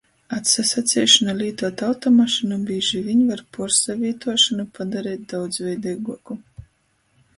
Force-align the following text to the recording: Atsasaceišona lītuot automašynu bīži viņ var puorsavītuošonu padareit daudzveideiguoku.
Atsasaceišona 0.35 1.35
lītuot 1.41 1.83
automašynu 1.87 2.57
bīži 2.69 3.03
viņ 3.09 3.21
var 3.33 3.43
puorsavītuošonu 3.59 4.67
padareit 4.79 5.29
daudzveideiguoku. 5.35 6.41